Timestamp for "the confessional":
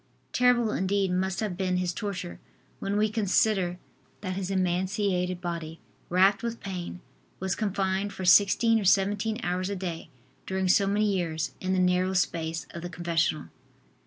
12.81-13.49